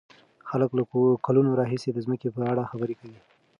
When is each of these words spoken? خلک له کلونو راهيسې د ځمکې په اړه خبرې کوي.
خلک 0.49 0.69
له 0.77 0.83
کلونو 1.25 1.57
راهيسې 1.59 1.89
د 1.93 1.97
ځمکې 2.05 2.29
په 2.35 2.41
اړه 2.51 2.69
خبرې 2.71 2.95
کوي. 2.99 3.19